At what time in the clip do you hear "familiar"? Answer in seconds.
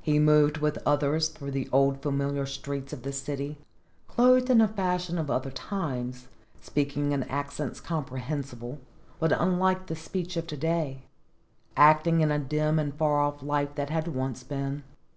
2.04-2.46